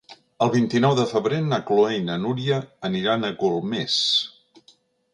[0.45, 2.59] El vint-i-nou de febrer na Chloé i na Núria
[2.93, 4.03] aniran a Golmés.